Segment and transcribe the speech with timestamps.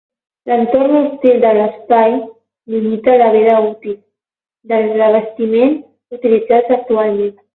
[0.51, 2.15] L'entorn hostil de l'espai
[2.75, 3.93] limita la vida útil
[4.73, 7.33] dels revestiments utilitzats actualment.